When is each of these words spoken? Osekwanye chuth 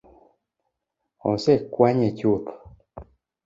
Osekwanye 1.29 2.07
chuth 2.17 2.49